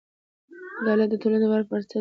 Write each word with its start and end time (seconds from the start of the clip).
عدالت 0.79 1.07
د 1.11 1.15
ټولنې 1.21 1.39
د 1.41 1.45
باور 1.51 1.61
بنسټ 1.69 1.87
دی. 1.87 1.89